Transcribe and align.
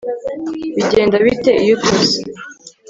Bigenda 0.75 1.15
bite 1.25 1.51
iyo 1.63 1.71
utose 1.77 2.19